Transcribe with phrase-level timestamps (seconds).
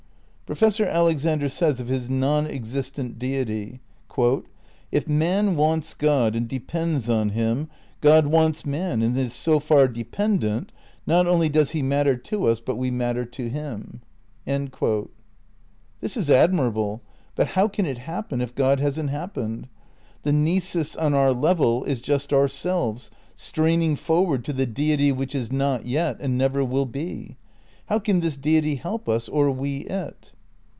[0.47, 3.79] Professor Alexander says of his non existent Deity,
[4.91, 7.69] "If man wants God and depends on him,
[8.01, 10.73] God wants man and is so far dependent"...
[11.07, 14.01] "not only does he matter to us but we matter to him."'
[16.03, 17.01] This is admirable,
[17.33, 19.69] but how can it happen, if God hasn't happened?
[20.23, 25.33] The nisus on our level is just our selves, straining forward to the Deity which
[25.33, 27.37] is not yet, and never will be.
[27.85, 30.33] How can this Deity help us, or we it?